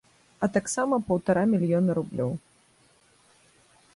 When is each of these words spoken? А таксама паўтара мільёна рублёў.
А 0.45 0.47
таксама 0.55 0.95
паўтара 1.09 1.43
мільёна 1.51 1.97
рублёў. 1.99 2.31